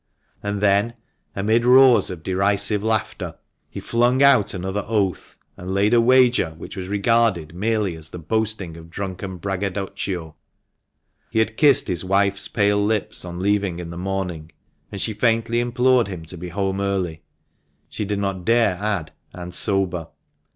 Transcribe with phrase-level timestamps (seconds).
[0.41, 0.95] And then,
[1.35, 3.37] amid roars of derisive laughter,
[3.69, 4.65] he flung THE MANCHESTER MAN.
[4.69, 8.89] out another oath, and laid a wager which was regarded merely as the boasting of
[8.89, 10.35] drunken braggadocio.
[11.29, 14.51] He had kissed his wife's pale lips on leaving in the morning,
[14.91, 17.21] and she faintly implored him to be home early—
[17.87, 20.07] she did not dare add, "and sober."